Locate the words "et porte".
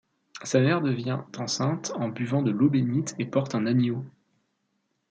3.19-3.53